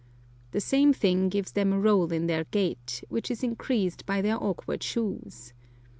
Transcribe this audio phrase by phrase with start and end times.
[0.49, 4.41] The same thing gives them a roll in their gait, which is increased by their
[4.43, 5.53] awkward shoes.